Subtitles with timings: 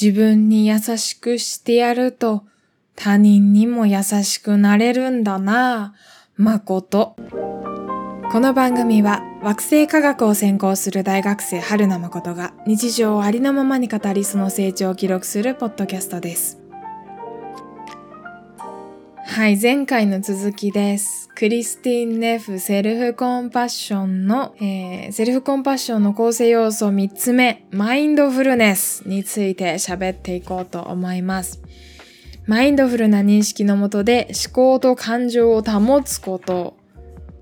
[0.00, 2.44] 自分に優しくしてやると
[2.96, 7.16] 他人にも優しくなれるんだなぁ、誠。
[8.32, 16.59] この番組は惑星科学を専攻する大学生春名誠が日常をありのままに語りその成長を記録するポッドキャストです。
[19.30, 21.28] はい、前回の続きです。
[21.36, 31.62] クリスティン・ネフセルフコンパッションの、えー、セルフコンパッションの構成要素3つ目、マインドフルネスについて喋っていこうと思います。
[32.46, 36.76] マインドフルな認識のもとで思考と感情を保つこと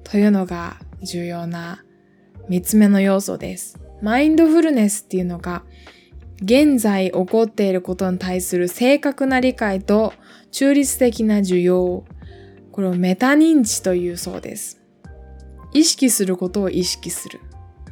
[0.04, 1.82] というのが重要な
[2.50, 3.78] 三つ目の要素です。
[4.02, 5.64] マインドフルネスっていうのが
[6.42, 10.12] 現在起こっていることに対する正確な理解と
[10.50, 12.04] 中立的な受容、
[12.70, 14.80] これをメタ認知というそうです。
[15.72, 17.40] 意識することを意識する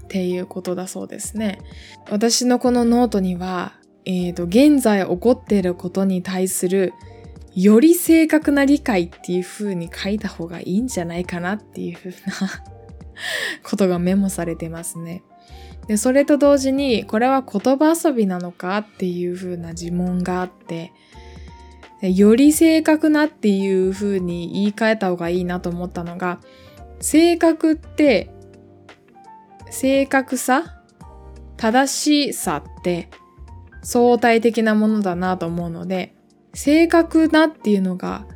[0.05, 1.59] っていうことだそうですね。
[2.11, 6.95] 私のこのノートには、えっ、ー、と、現在起こっていることに対する
[7.57, 12.17] より正確な理解っていう風に書いた方がいいんじゃないかなっていう風な
[13.65, 15.23] ことがメモされてますね。
[15.89, 20.93] で、それと同時に、これは言葉遊びなのかっていう風な自問があって、
[22.03, 26.41] より正確なっていう風に言い換えた方がいいなと思ったのが、
[27.01, 28.31] 正確って、
[29.71, 30.77] 正確さ
[31.57, 33.09] 正しさって
[33.83, 36.15] 相対的なものだなと思うので、
[36.53, 38.27] 正確なっていうのが、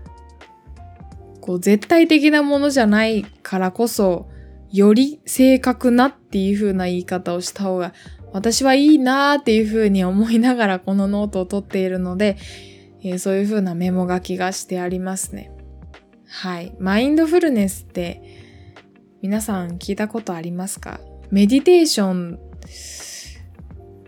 [1.40, 4.29] こう絶対的なものじゃないからこそ、
[4.70, 7.92] より正確なっていう風な言い方をした方が
[8.32, 12.36] 私はいいなーっていう風に思いながらこのノートを取っているので、
[13.02, 15.50] えー、そういう風なメモ書きがしてありますね。
[16.28, 16.76] はい。
[16.78, 18.22] マインドフルネスって
[19.20, 21.00] 皆さん聞いたことありますか？
[21.30, 22.38] メディテーション、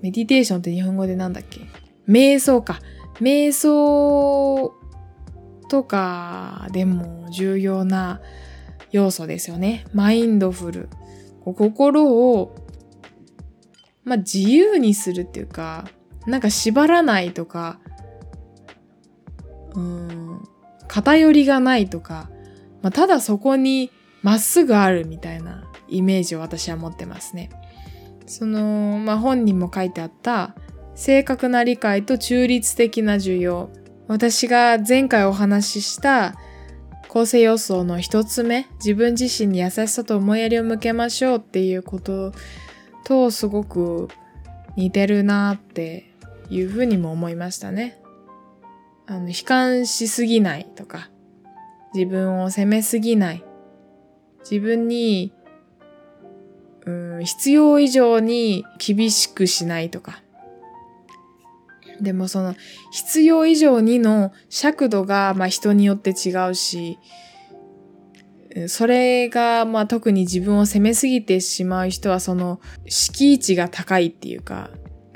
[0.02, 1.60] メディテーションって日本語でなんだっけ？
[2.08, 2.78] 瞑想か。
[3.20, 4.72] 瞑想
[5.68, 8.20] とかでも重要な
[8.92, 9.84] 要素ですよね。
[9.92, 10.88] マインドフル。
[11.44, 12.54] 心を、
[14.04, 15.88] まあ、自由にするっていうか、
[16.26, 17.80] なんか縛らないとか、
[19.74, 20.42] うん、
[20.86, 22.30] 偏りがないとか、
[22.82, 23.90] まあ、ただそこに
[24.22, 27.50] まっすぐあるみたいなイメージを私は持ってますね。
[28.26, 30.54] その、まあ、本にも書いてあった
[30.94, 33.70] 正確な理解と中立的な需要。
[34.08, 36.34] 私が前回お話しした
[37.12, 42.32] 構成要素の一つ目、自分自身に優しさと思いやりを向けましょうっていうこと
[43.04, 44.08] とすごく
[44.76, 46.10] 似てるなって
[46.48, 48.00] いうふうにも思いましたね。
[49.06, 51.10] あの、悲観しすぎないとか、
[51.92, 53.44] 自分を責めすぎない、
[54.50, 55.34] 自分に、
[56.86, 56.90] う
[57.20, 60.22] ん、必要以上に厳しくしないとか、
[62.00, 62.54] でもその
[62.90, 66.98] 必要以上にの尺度がまあ人によって違うし、
[68.66, 74.70] それがまあ特に自分を責めすぎてしまう人はその敷地が高いっていうか、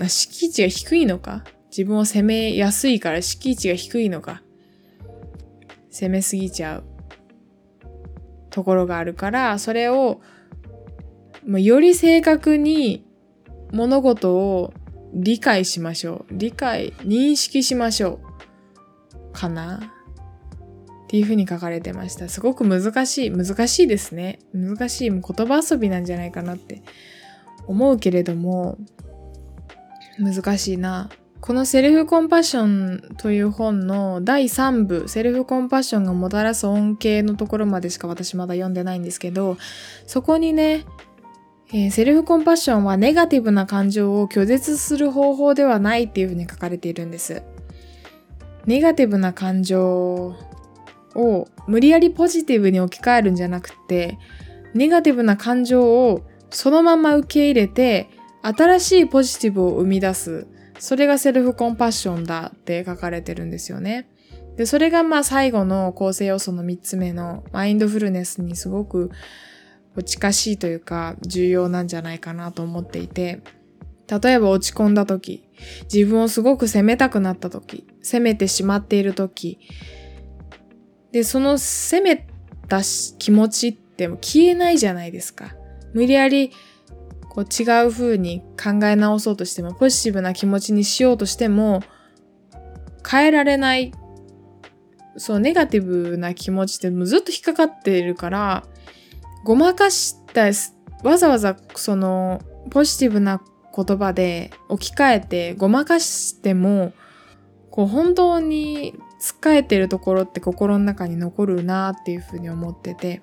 [0.07, 1.45] 敷地が低いのか？
[1.71, 4.43] 自分を責めやすいから敷地が低いのか？
[5.91, 6.85] 責めすぎちゃう
[8.51, 10.21] ところがあるから、それを
[11.47, 13.05] より正確に
[13.73, 14.73] 物事を
[15.19, 16.32] 理解しましょう。
[16.32, 18.21] 理解、認識しましょ
[19.12, 19.32] う。
[19.32, 19.93] かな？
[21.04, 22.28] っていうふうに書かれてました。
[22.28, 23.31] すごく難しい。
[23.31, 24.41] 難しいですね。
[24.53, 25.10] 難しい。
[25.10, 26.82] もう言葉遊びなんじゃないかなって
[27.66, 28.77] 思うけれども、
[30.19, 31.09] 難しいな。
[31.41, 39.56] このセルフコンパッションという本の第3部、セルフコンパッションがもたらす恩恵のところまでしか私まだ読んでないんですけど、
[40.06, 40.84] そこにね、
[41.72, 47.43] えー、セルフコンパッションはネガティブな感情を拒絶する方法ではないっていうふうに書かれているんです。
[48.66, 50.37] ネガティブな感情
[51.15, 54.19] を無理やりポジティブに置き換えるんじゃなくて、
[54.75, 58.10] ネガティブな感情をそのまま受け入れて、
[58.43, 60.47] 新しいポジティブを生み出す。
[60.78, 64.09] それがセルフコンパッションだって書かれてるんですよね。
[64.57, 69.10] で、それがまあ最後の構成要素の3つ目のマインドフルネスにすごく
[70.03, 73.43] 近しいというか重要なんじゃないかなと思っていて、
[74.09, 75.45] 例えば落ち込んだ時、
[75.93, 79.59] 自分をすごく責めたくなった時、責めてしまっている時、
[81.13, 82.27] で、その責め
[82.69, 82.83] た
[83.19, 85.54] 気持ちって消えないじゃないですか。
[85.93, 86.53] 無理やり
[87.37, 91.83] こう違う風に考え直そうとしても、ポジティブな気持ちにしようとしても、
[93.09, 93.93] 変えられない。
[95.19, 98.65] そう、ネガティブな気持ちってもうずっと引っかかっているから、
[99.44, 100.50] ごまかした
[101.03, 102.41] わざわざその
[102.71, 103.41] ポジティブな
[103.74, 106.92] 言葉で置き換えてごまかしても、
[107.71, 113.22] こう本当に使えてるところって心の中に残るなっていうふうに思ってて。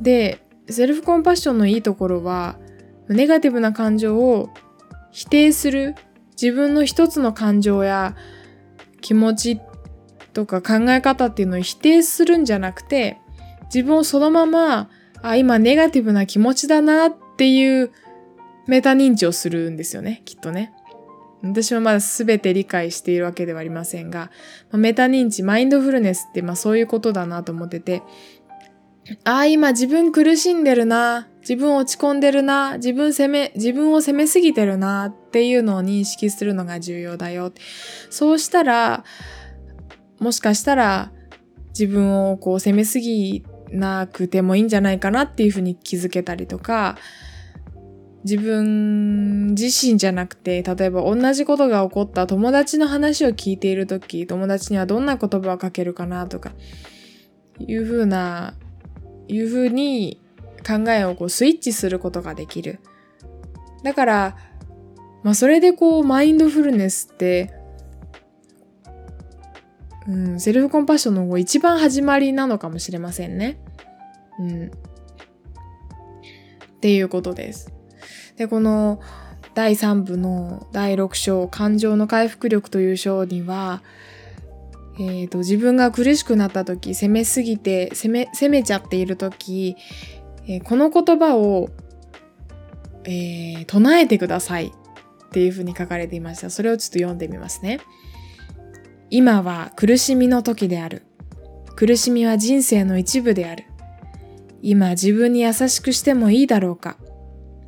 [0.00, 2.58] で、セルフコンパッションのいいところは、
[3.08, 4.50] ネガティブな感情を
[5.10, 5.94] 否定する
[6.40, 8.16] 自分の一つの感情や
[9.00, 9.60] 気持ち
[10.32, 13.18] とか考え方っていうのを否定するんじゃなくて
[13.74, 14.90] 自分をそのまま
[15.22, 17.92] あ今ネガティブな気持ちだなっていう
[18.66, 20.72] メタ認知をするんですよねきっとね
[21.42, 24.30] 私はまだ全て理解しているわけではありませんが、
[24.72, 28.02] メタ認知、マインドフルネスってまあそういうことだなと思ってて、
[29.24, 31.28] ああ、今自分苦しんでるな。
[31.40, 32.76] 自分落ち込んでるな。
[32.76, 37.52] 自分責め、自分を責めすぎてるなっていうのを認識するのが重要だよ。
[38.10, 39.04] そうしたら、
[40.18, 41.12] もしかしたら
[41.68, 46.96] 自分をこう責めすぎなくてもいいんじゃないかなっていうふうに気づけたりとか、
[48.24, 56.52] 自分自身じゃなくて、例えば同じことが起こった友達の話を聞いているとき、友達にはどんな言葉をかけるかなとか、
[57.60, 58.54] いうふうな
[59.28, 60.20] いうふうに
[60.66, 62.80] 考えをこうスイッチすることができる。
[63.84, 64.36] だから、
[65.22, 67.52] まあそれでこうマインドフルネスって、
[70.08, 73.60] うん、セルフコンパッションの一番始まりなのかもしれませんね。
[74.38, 74.66] うん。
[74.66, 74.70] っ
[76.80, 77.72] ていうことです。
[78.36, 79.00] で、この
[79.54, 83.82] 第3部の第6章、感情の回復力という章には、
[85.00, 89.76] えーと、自分が苦しくなった時責めすぎて責め責めちゃっている時、
[90.48, 91.68] えー、この言葉を、
[93.04, 97.78] えー、唱えてくださいっていうふうに書かれていましたそれをちょっと読んでみますね
[99.10, 101.02] 今は苦しみの時である。
[101.76, 103.64] 苦しみは人生の一部である。
[104.60, 106.96] 今自分に優しくしてもいいだろうか。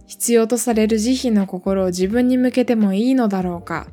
[0.06, 3.87] 必要とされる慈悲の心を自分に向けてもいいのだろうか。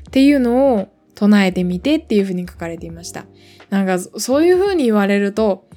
[0.00, 3.24] っていうのを唱えてみてっていうふうに書かれていました。
[3.70, 5.68] なんかそういうふうに言われると、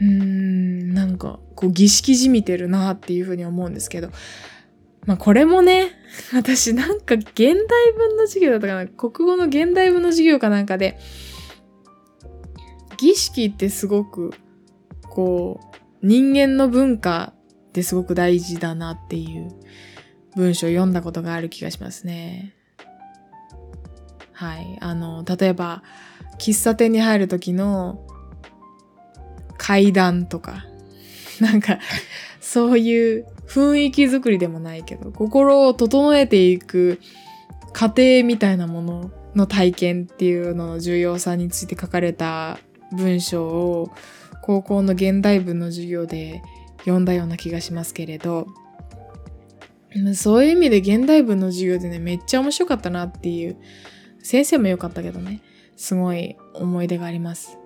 [0.00, 4.10] うーん、なんかこう儀式じみてるなっていうふうに思うんですけど、
[5.06, 5.92] まあこれもね、
[6.32, 7.54] 私なんか現代
[7.96, 10.98] 文の授業だったかな、国語の現代文の授業かなんかで、
[12.98, 14.32] 儀式ってすごく、
[15.08, 15.60] こ
[16.02, 17.32] う、人間の文化
[17.68, 19.50] ってすごく大事だなっていう
[20.36, 22.54] 文章を読んだことがある気がしますね。
[24.32, 24.78] はい。
[24.80, 25.82] あの、例えば、
[26.38, 28.06] 喫茶店に入る時の
[29.58, 30.64] 階段とか、
[31.40, 31.78] なんか、
[32.40, 37.00] そういう雰囲気作りでもないけど、心を整えていく
[37.72, 42.58] 過程みたいなものの体験っていうのの重要さについて書かれた
[42.92, 43.90] 文章を
[44.42, 46.42] 高校の現代文の授業で
[46.80, 48.46] 読んだような気がしますけれど、
[50.14, 53.56] そういう意味で現代文の授業でね、めっちゃ面白かったなっていう
[54.22, 55.42] 先生も良かったけどね、
[55.76, 57.58] すごい思い出があります。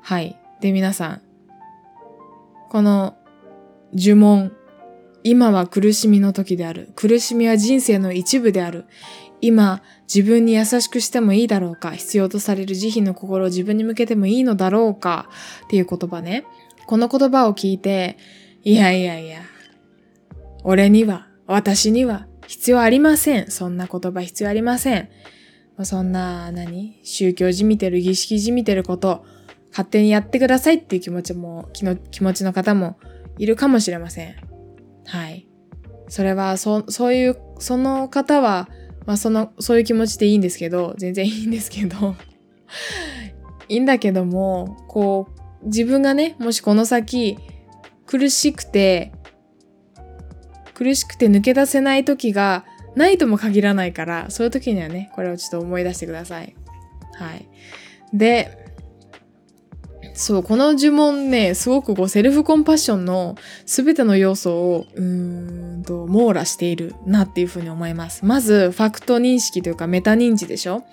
[0.00, 0.36] はい。
[0.60, 1.22] で、皆さん、
[2.70, 3.16] この
[3.94, 4.52] 呪文、
[5.24, 6.90] 今は苦しみの時である。
[6.96, 8.86] 苦しみは人生の一部である。
[9.40, 9.82] 今、
[10.12, 15.28] 自分に優しくしてもいいだろうか必要とされる慈悲の心を自分に向けてもいいのだろうか
[15.64, 16.44] っていう言葉ね。
[16.86, 18.18] この言葉を聞いて、
[18.62, 19.40] いやいやいや、
[20.62, 23.50] 俺には、私には必要ありません。
[23.50, 25.08] そんな言葉必要ありません。
[25.82, 27.00] そんな、何？
[27.02, 29.24] 宗教じみてる、儀式じみてること、
[29.70, 32.98] 勝手にやってくださいっていう気持ちも、気の気持ちの方も
[33.38, 34.36] いるかもしれません。
[35.06, 35.46] はい。
[36.08, 38.68] それは、そ、そういう、その方は、
[39.06, 42.16] まあその、そういう気持ちでいいんですけど、全然いいんですけど、
[43.68, 45.28] いいんだけども、こ
[45.62, 47.38] う、自分がね、もしこの先、
[48.06, 49.12] 苦しくて、
[50.74, 52.64] 苦しくて抜け出せない時が
[52.96, 56.54] ないとも限らないから、そういう時にはね、これをちょっと思い出してください。
[57.14, 57.48] はい。
[58.12, 58.61] で、
[60.22, 63.34] そう、この呪文ね、すごくこうセルフコンパッションの
[63.66, 68.24] 全ての要素を、うんと、網羅しているなっていうふうに思います。
[68.24, 70.84] まず、ファクト認識というかメタ認知でしょ？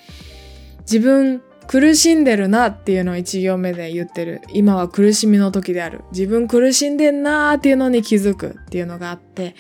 [0.81, 4.41] 自分、苦しんでるなっていうのを一行目で言ってる。
[4.51, 6.01] 今は苦しみの時である。
[6.11, 9.53] 自分苦しんでんなーっていうのに気づくっていうのがあって、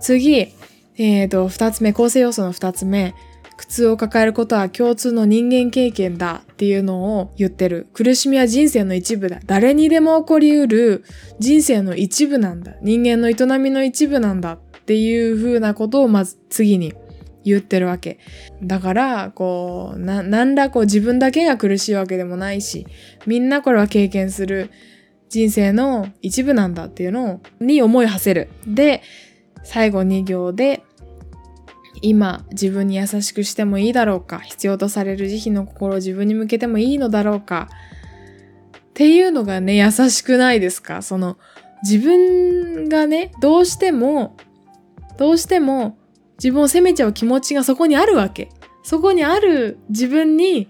[0.00, 0.54] 次、
[0.96, 3.14] えっ、ー、と、二つ目、構成要素の二つ目、
[3.62, 7.86] 苦痛を抱えることは共通の人間経験だっていうのを言ってる。
[7.92, 9.38] 苦しみは人生の一部だ。
[9.46, 11.04] 誰にでも起こりうる
[11.38, 12.74] 人生の一部なんだ。
[12.82, 16.92] 人間の営みの一部なんだっていう風なことをまず次に
[17.44, 18.18] 言ってるわけ。
[18.64, 22.88] だから、こう、な、なんらこう自分だけが苦しいわけでもないし、
[23.26, 24.72] みんなこれは経験する
[25.28, 28.48] 人生の一部なんだっていうのに思い馳せる。
[28.66, 29.02] で、
[29.62, 30.82] 最後2行で、
[32.02, 34.40] 今自分に優しくしてもいいだろうか？
[34.40, 37.68] 必要とされる慈悲の心を自分に向けてもいいのだろうか？
[38.76, 41.00] っていうのがね優しくないですか？
[41.00, 41.38] その
[41.82, 44.36] 自分がねどうしても
[45.16, 45.96] どうしても
[46.38, 48.50] 自分を責めちゃう気持ちがそこにあるわけ。
[48.82, 50.68] そこにある自分に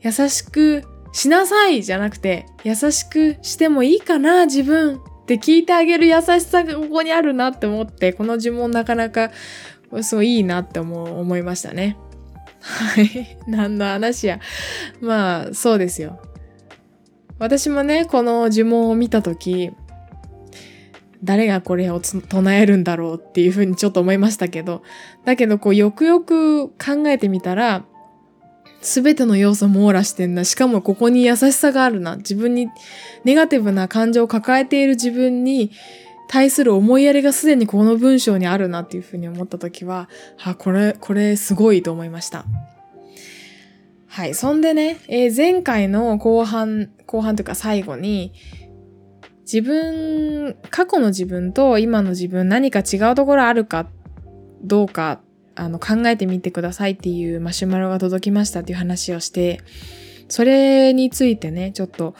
[0.00, 9.30] 優しくしなさいじゃなくて優しくしてもいいかな自分って聞いてあげる優しさがここにあるなって思ってこの呪文なかなか
[10.02, 11.96] そういいなって思思いましたね。
[12.60, 13.36] はい。
[13.46, 14.40] 何の話や。
[15.00, 16.20] まあ、そうですよ。
[17.38, 19.70] 私もね、この呪文を見たとき、
[21.22, 24.82] 誰がこれを唱えるんだろうっていうふうにちょっと思いましたけど、
[25.24, 27.84] だけどこうよくよく考えてみたら、
[28.82, 30.44] すべての要素網羅してんな。
[30.44, 32.16] しかもここに優しさがあるな。
[32.16, 32.68] 自分に
[33.24, 35.70] ネガティブな感情を抱えている自分に
[36.28, 40.08] 対する思いやりがすでにこの文章にあるなっていうふうに思った時は、
[40.42, 42.44] あ、これ、これすごいと思いました。
[44.06, 44.34] はい。
[44.34, 48.32] そんでね、えー、前回の後半、後半というか最後に、
[49.42, 53.88] 自分、過去の自分と今の自分何か違うところあるか
[54.62, 55.20] どうか、
[55.54, 59.60] あの、考えてみてくださいっていうマシュマロが届きましたっていう話をして、
[60.28, 62.14] それについてね、ちょっと、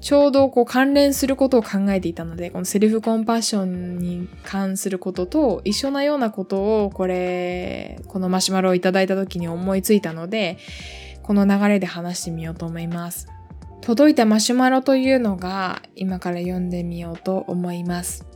[0.00, 10.58] ちょうどこう関連することを考えていたので、このセルフコンパッションに関することと一緒なようなことをこれ、このマシュマロをいただいた時に思いついたので、
[11.22, 13.28] この流れで話してみようと思います。
[13.82, 18.26] 届いたマシュマロというのが今から読んでみようと思います。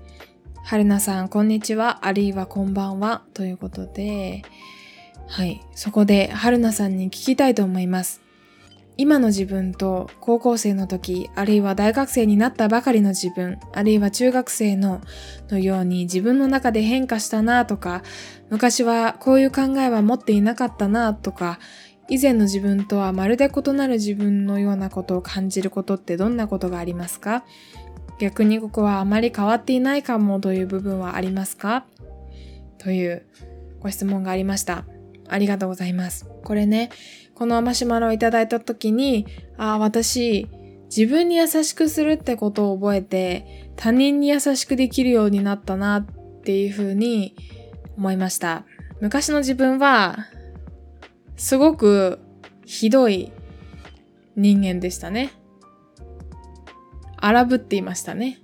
[0.65, 4.43] はるなさん、こんにちは、あるいはこんばんは、ということで、
[5.27, 8.24] はい、そこではるなさんに聞きたいと思います。
[8.97, 15.01] 今の自分と高校生の時、あるいは大学生になったばかりの自分、あるいは中学生の
[15.51, 18.03] のように自分の中で変化したなとか、
[18.51, 21.59] 昔はこういう考えは持っていなかったなとか、
[22.09, 27.45] 以前の自分とはまるで異なる自分のようなことを感じることってどんなことがありますか？
[28.21, 31.87] 逆にここはあまり変わっていないかもという部分はありますか？
[32.79, 33.27] という
[33.81, 34.85] ご質問がありました。
[35.27, 36.29] ありがとうございます。
[36.45, 36.91] これね、
[37.35, 39.27] このマシュマロをいただいた時に、
[39.57, 40.49] ああ、私、
[40.85, 46.07] 自分に優しくするってことを覚えて、他人に優しくできるようになったなっ
[46.43, 47.35] ていうふうに
[47.97, 48.65] 思いました。
[49.01, 50.29] 昔の自分は、
[51.37, 52.21] すごく
[52.65, 53.33] ひどい
[54.37, 55.33] 人間でしたね。
[57.17, 58.39] 荒ぶっていましたね。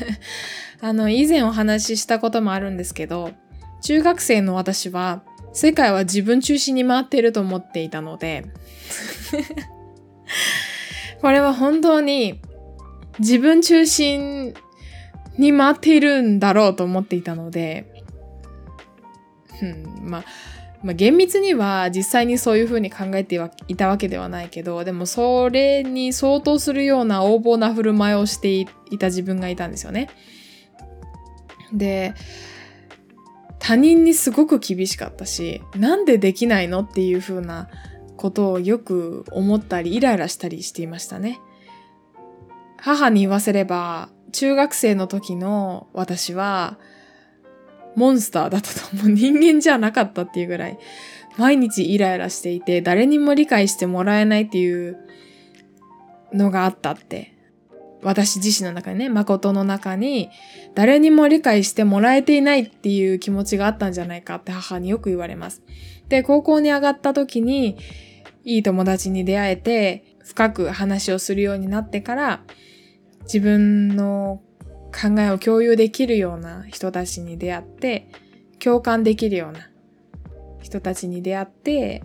[0.80, 3.32] あの、以前お話ししたこともあるんですけど、
[3.82, 8.46] 中学生の私は世界は自分中心に回っていると思っていたので
[11.20, 12.40] これは本当に
[13.18, 14.54] 自分中心
[15.38, 18.04] に回っているんだろうと思っていたので、
[19.62, 20.24] うん、まあ、
[20.82, 28.66] まあ、厳密には実際にそういうふうに考えていたわけではないけど、でもそれに相当するような横暴な振る舞いをしてい
[28.98, 30.10] た自分がいたんですよね。
[31.72, 32.14] で、
[33.58, 37.68] 他人にすごく厳しかったし、なんでできないのっていう風な
[38.16, 41.40] ことをよく思ったりイライラしたりしていましたね。
[42.76, 46.78] 母に言わせれば、中学生の時の私は、
[47.96, 49.08] モンスターだったと思う。
[49.08, 50.78] 人間じゃなかったっていうぐらい、
[51.36, 54.98] 毎日イライラしていて、誰にも理解してもらえないっていう
[56.32, 57.37] のがあったって
[58.02, 60.30] 私自身の中にね、誠の中に、
[60.74, 65.62] 誰にも理解してもらえていないっていう気持ちがあったんじゃないかって母によく言われます。
[66.08, 67.76] で、高校に上がった時に、
[68.44, 72.42] いい友達に出会えて、深く話をするようになってから、
[73.22, 74.42] 自分の
[74.92, 78.08] 考えを共有できるような人たちに出会って、
[78.58, 79.70] 共感できるような
[80.62, 82.04] 人たちに出会って、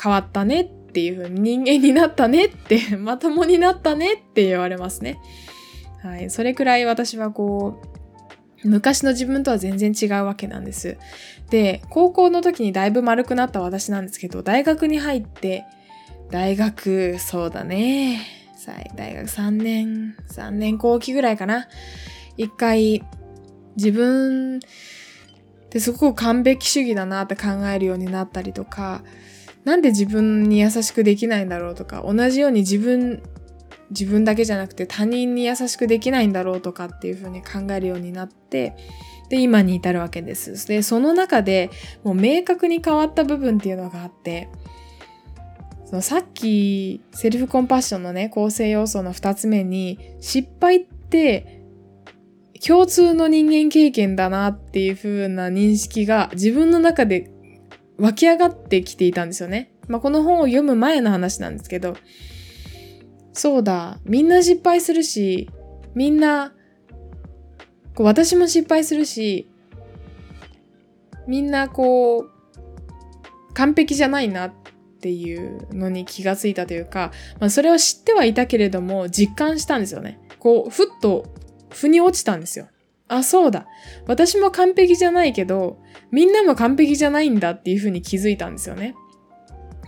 [0.00, 5.18] 変わったねっっていう風に人間になったねって まともになったねって言われますね。
[6.04, 6.30] はい。
[6.30, 7.80] それくらい私はこ
[8.62, 10.96] う、昔の自分とは全然違うわけなんです。
[11.50, 15.64] で、高校の時にだいぶ丸くなった私なんですけど、大学に入って、
[16.30, 18.20] 大学、そうだね。
[18.94, 21.66] 大学3年、3年後期ぐらいかな。
[22.36, 23.02] 一回、
[23.74, 24.60] 自分っ
[25.70, 29.02] てすごく完璧主義だなって考えるようになったりとか、
[29.64, 33.22] なんで自分に優しくできないんだろうとか、同じように自分、
[33.90, 38.76] 自分だけじゃなくて他人に優しくできないんだろうとかっていうふうに考えるようになって、
[39.30, 40.66] で、今に至るわけです。
[40.68, 41.70] で、その中で
[42.02, 44.48] もう明確に変わった部分っていうのがあって、
[45.86, 51.62] そのさっきセルフコンパッションのね、構成要素の2つ目に、失敗って
[52.64, 57.30] 共通の人間経験だなっていう風な認識が自分の中で
[57.98, 59.72] 湧き上がってきていたんですよね。
[59.88, 61.96] まあ、この本を読む前の話なんですけど、
[63.32, 65.50] そうだ、みんな失敗するし、
[65.94, 66.54] みんな、
[67.94, 69.48] こう私も失敗するし、
[71.26, 72.30] みんなこう、
[73.54, 74.52] 完璧じゃないなっ
[75.00, 80.18] ていうのに気がついたというか、まあ、それを知ってはいたけれども、実感したんですよね。
[80.38, 81.26] こう、ふっと、
[81.70, 82.68] 腑に落ちたんですよ。
[83.08, 83.66] あ、そうだ。
[84.06, 85.78] 私も完璧じゃないけど、
[86.14, 88.94] みんなも完璧じゃないんだっていうふうに気づいたんですよね。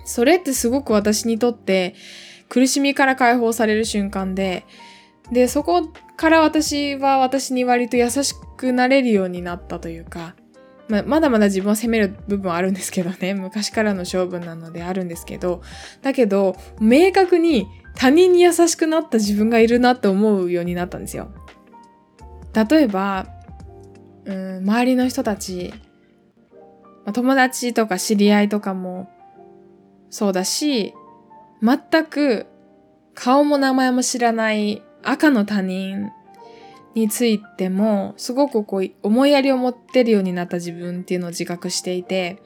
[0.04, 1.94] それってすごく私にとって
[2.48, 4.64] 苦しみから解放される瞬間で、
[5.30, 10.34] で、そこから私は私に割と優しくなれるようになったというか、
[10.88, 15.62] ま、まだまだ自分を責める部分はあるんですけどね、 昔からの性分なのであるんですけど、
[16.02, 21.30] だけど、明確に他人に優しくなった自分がいるなって思うようになったんですよ。
[22.68, 23.26] 例えば、
[24.24, 25.72] うん、周りの人たち、
[27.06, 29.08] まあ、友達とか知り合いとかも
[30.10, 30.92] そうだし、
[31.62, 32.46] 全く
[33.14, 36.10] 顔も名前も知らない赤の他人
[36.94, 42.42] についても、すごくこう思いやりを持ってるようになった自分っていうのを自覚していて、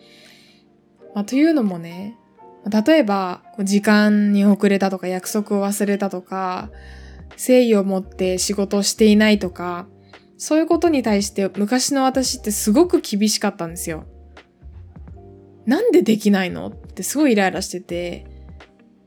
[1.15, 2.17] まあ、というのもね、
[2.69, 6.71] 例えば、時間に遅れたとか、約束を忘れたとか、
[7.31, 9.87] 誠意を持って仕事をしていないとか、
[10.37, 14.07] そういうことに対して昔の私ってすごく厳しかったんですよ。
[15.71, 16.67] なんでできないの？
[16.67, 18.27] ってすごいイライラしてて、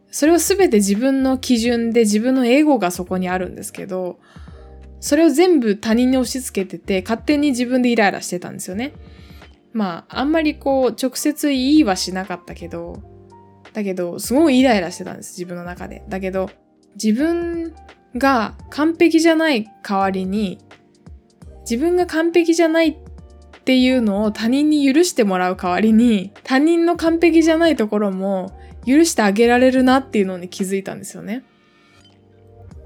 [0.10, 4.18] それは全て自分の基準で自分のエゴがそこにあるんですけど、
[5.02, 8.94] それを全部他人に押し付けてて、勝手に自分でイライラしてたんですよね。
[9.74, 13.04] まあ、あんまりこう、直接言いはしなかったけど、
[13.74, 16.04] だけど、すごいイライラしてたんです、自分の中で。
[16.08, 16.50] だけど、
[16.96, 17.74] 自分
[18.16, 20.60] が完璧じゃない代わりに、
[21.70, 23.03] 自分が完璧じゃないっ
[23.64, 28.52] っていうのを他人に許してもらう代わりに、他人の完璧じゃないところも
[28.86, 31.46] 許してあげられるなっていうのに気づいたんですよね。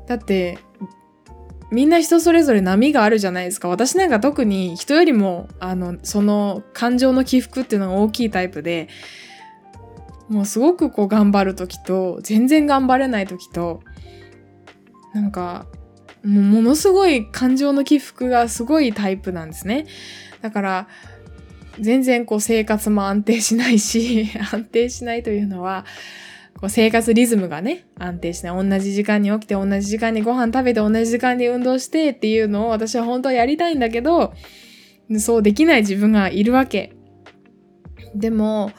[0.05, 0.59] だって、
[1.71, 3.69] みんな人それぞれ波があるじゃないですか。
[3.69, 8.87] 私なんか特に人よりも、あの、その感情の起伏っていうのが大きいタイプで、
[10.29, 13.81] もうすごくこう頑張る時と、全然頑張れない時と、
[15.15, 15.65] なんか、
[16.23, 19.85] もうものすごい感情の起伏がすごいタイプなんですね。
[20.41, 20.87] だから、
[21.79, 25.85] 全然こう生活も安定しないし、 安定しないというのは、
[26.55, 28.69] こう生活リズムがね、安定しない。
[28.69, 34.33] 同じ時間に起きて、同じ時間にご飯食べて、同じ時間に運動してっていうのを私は本当はやりたいんだけど、
[35.19, 36.93] そうできない自分がいるわけ。
[38.15, 38.71] でも、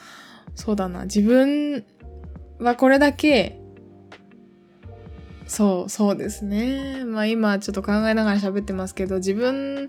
[0.54, 1.84] そうだな、自分
[2.58, 3.60] はこれだけ、
[5.48, 7.04] そう、そうですね。
[7.04, 9.88] まあ今ちょっと考えながら喋ってますけど、自分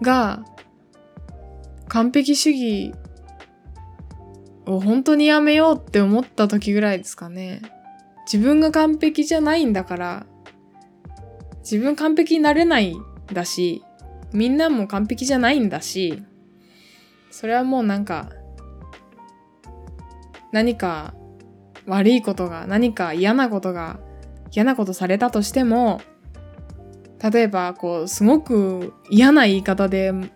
[0.00, 0.42] が
[1.88, 2.94] 完璧主義
[4.66, 7.60] を本当にやめようって思った時ぐらいですかね。
[8.30, 10.26] 自分が完璧じゃないんだから、
[11.60, 13.84] 自分完璧になれないんだし、
[14.32, 16.22] みんなも完璧じゃないんだし、
[17.30, 18.30] それはもうなんか、
[20.50, 21.14] 何か
[21.86, 24.00] 悪いことが、何か嫌なことが、
[24.52, 26.00] 嫌なことされたとしても、
[27.32, 30.30] 例えば、こう、すごく嫌な言い方で、う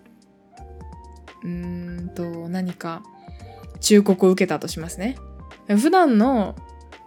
[1.44, 3.02] ーんと、何か、
[3.80, 5.16] 忠告を受けたとしますね。
[5.68, 6.56] 普段の、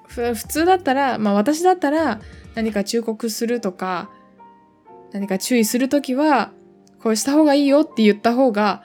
[0.08, 2.22] 普通だったら、まあ私だったら
[2.56, 4.10] 何か忠告するとか、
[5.12, 6.52] 何か注意するときは、
[7.02, 8.84] こうした方がいいよって言った方が、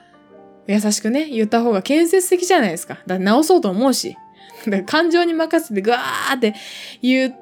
[0.67, 2.95] 優しくね、言った方が建設的じゃないですか。
[2.95, 4.17] だから直そうと思うし。
[4.85, 6.53] 感情に任せてガーって
[7.01, 7.40] 言っ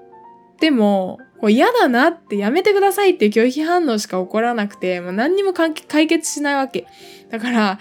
[0.59, 5.73] ても、こう嫌だなってやめてくださいっていう拒否反応しか起こらなくて、もう何にも解
[6.07, 6.85] 決しないわけ。
[7.29, 7.79] だから、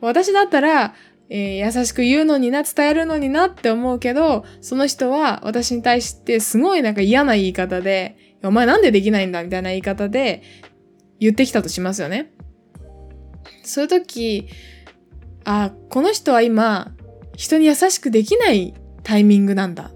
[0.00, 0.94] 私だったら、
[1.30, 10.42] えー、優しく言うのにな、伝えるのになって思うけど、その人は私に対してすごいなんか嫌な言い方で、お前なんでできないんだみたいな言い方で
[11.18, 12.32] 言ってきたとしますよね。
[13.64, 14.48] そういう時、
[15.44, 16.92] あ、この人は今、
[17.36, 19.90] 人に優しくできないタイミングなんだ。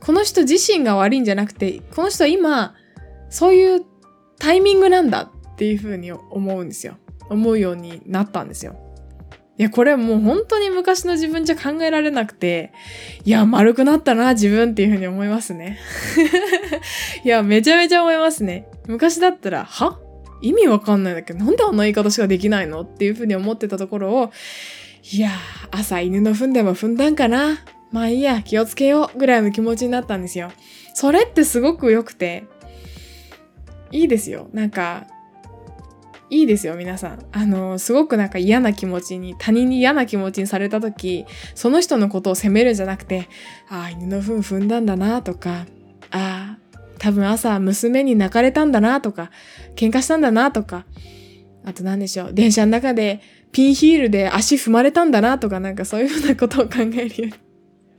[0.00, 2.74] この人自身が悪いんじゃなくて、この人は今、
[3.28, 3.84] そういう
[4.38, 6.96] タイミングなんだっていうふうに思うんですよ。
[7.28, 8.76] 思うようになったんですよ。
[9.58, 12.72] いや、これもう本当に昔の自分じゃ考えられなくて、
[13.24, 15.78] いや、丸くなったな、自分っていうふうに思いますね。
[17.24, 18.66] いや、めちゃめちゃ思いますね。
[18.86, 19.98] 昔だったら、は？
[20.40, 22.80] 意味わかんないんだけど、なんであんな言い方しかできないの？
[22.80, 24.32] っていうふうに思ってたところを、
[25.12, 25.30] いや
[25.70, 27.58] 朝犬の糞でも踏んだんかな。
[27.92, 30.52] まあいいや、気をつけようぐらいの気持ちになったんですよ。
[30.94, 32.44] それってすごく良くて、
[33.90, 34.48] いいですよ。
[34.52, 35.06] なんか、
[36.30, 37.26] いいですよ、皆さん。
[37.32, 41.26] あの、すごくなんか嫌な気持ちに、他人に嫌な気持ちにされた時、
[41.56, 43.28] その人のことを責めるんじゃなくて、
[43.68, 45.66] ああ、犬の糞踏んだんだなとか、
[46.12, 46.58] ああ、
[46.98, 49.32] 多分朝娘に泣かれたんだなとか、
[49.74, 50.84] 喧嘩したんだなとか、
[51.64, 57.49] あと何でしょう、電車の中でピンヒールで足踏まれたんだなとか、なんかそういうふうなことを考えるように。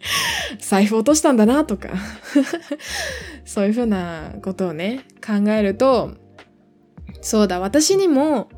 [0.59, 1.89] 財布落としたんだなとか
[3.45, 6.11] そういうふうなことをね、考えると、
[7.21, 8.49] そうだ、私にも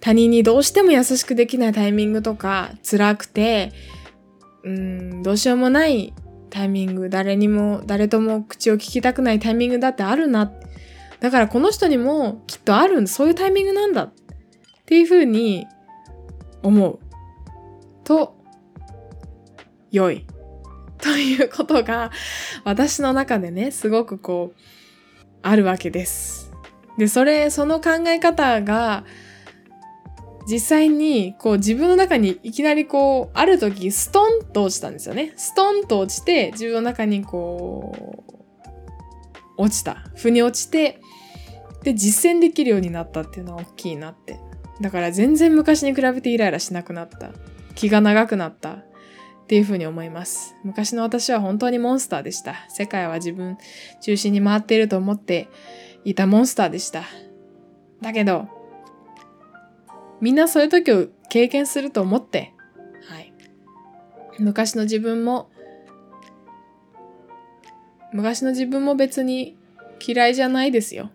[0.00, 3.72] 他人にどうしても優しくできないタイミングとか辛くて、
[4.64, 6.12] うん、どうしようもない
[6.50, 10.52] タイミング、誰にも、誰とも口を聞きたくないタイミングだってあるな。
[11.20, 14.12] だからこの人にもきっとあるんそういうタイミングなんだっ
[14.86, 15.68] ていうふうに
[16.62, 16.98] 思う
[18.02, 18.36] と
[19.92, 20.26] 良い。
[21.02, 22.12] ということが
[22.64, 24.60] 私の中でね、すごくこう、
[25.42, 26.52] あるわけです。
[26.96, 29.04] で、それ、その考え方が、
[30.48, 35.32] 実際に、こう自分の中にいきなりこう、ある時ストンと落ちたんですよね。
[35.36, 38.32] ストンと落ちて、自分の中にこう、
[39.56, 40.04] 落ちた。
[40.16, 41.00] 腑に落ちて、
[41.82, 44.38] で、実践できるようになったっていうのは大きいなって。
[44.80, 47.30] だから全然昔に比べてイライラしなくなった。
[47.74, 48.84] 気が長くなった。
[49.52, 50.56] っていうふうに思います。
[50.64, 52.54] 昔の私は本当にモンスターでした。
[52.70, 53.58] 世界は自分
[54.00, 55.50] 中心に回っていると思って
[56.06, 57.04] いたモンスターでした。
[58.00, 58.48] だけど、
[60.22, 62.54] みんなそういう時を経験すると思って、
[63.06, 63.30] はい。
[64.38, 65.50] 昔の自分も、
[68.14, 69.58] 昔の自分も別に
[70.00, 71.10] 嫌いじゃないですよ。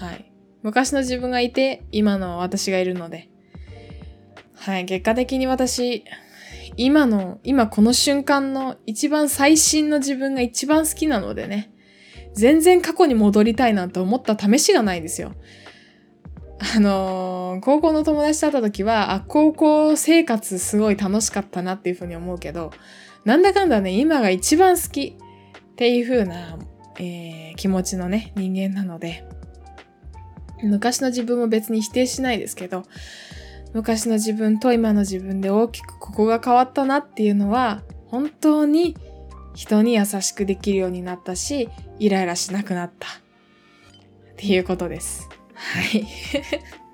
[0.00, 0.32] はい。
[0.64, 3.28] 昔の自分がいて、今の私がいるので。
[4.56, 4.84] はい。
[4.84, 6.02] 結果的に私、
[6.78, 11.72] 今の、今この瞬間の一番最新の自分が一番好きなのでね。
[12.34, 15.32] 全然過去に戻りたいなんて思った試しがないんですよ。
[16.76, 22.70] あのー、高校の友達と会った時は、あ、高校生活すごい楽しかったなっていうふうに思うけど、
[23.24, 26.58] なんだかんだね、今が一番好きっていう風な、
[27.00, 29.24] えー、気持ちのね、人間なので、
[30.62, 32.84] 昔の自分も別に否定しないですけど、
[33.74, 38.96] 昔の自分と今の自分で大きくここが変わったなっていうのは、本当に
[39.54, 43.08] 人に優しくできるようになったし、イライラしなくなった。
[43.08, 45.28] っていうことです。
[45.54, 46.06] はい。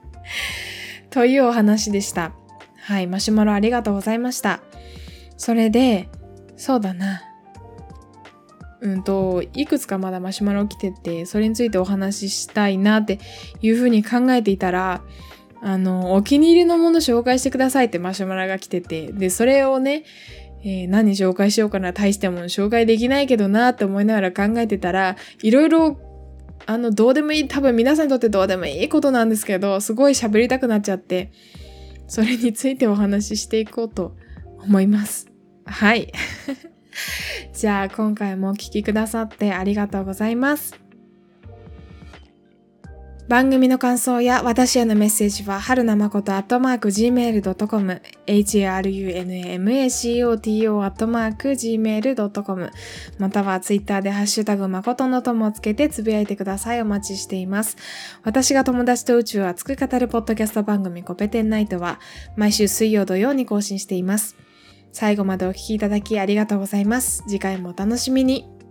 [1.11, 2.33] というお話でした。
[2.81, 4.61] はい、マシュマロありがとうございました。
[5.37, 6.09] それで、
[6.57, 7.23] そうだな。
[8.81, 13.19] うんと、いくつかまだマシュマロ来てて、それについてお話ししたいなって
[13.63, 15.03] いうふうに考えていたら、
[15.67, 20.05] あの、お気に入りのもの紹介してくださいってマシュマロが来てて、で、それをね、
[20.63, 25.99] えー、何紹介しようかな、大したもの紹介できないけどなって思いながら考えてたら、いろいろ、
[26.67, 31.33] あの、どうでもいい、多分皆さんにとってどうでもいいことなんですけど、すごい喋りたくなっちゃって、
[32.09, 34.17] それについてお話ししていこうと
[34.63, 35.33] 思います。
[35.65, 36.13] はい。
[37.55, 40.84] じゃあ今回もお聴きくださってありがとうございます。
[43.27, 52.71] 番組の感想や私へのメッセージは、はるなまことアットマーク gmail.com、harunamacoto アットマーク gmail.com、
[53.19, 56.83] またはツイッターでハッシュタグまことのともつけてつぶやいてください。
[56.83, 57.79] お待ちしています。
[58.25, 62.01] 私が友達と宇宙を熱く語るポッドキャスト番組コペテンナイトは、
[62.37, 64.37] 毎週水曜土曜に更新しています。
[64.93, 67.25] 最後までお聴きいただきありがとうございます。
[67.27, 68.64] 次回もお楽しみに。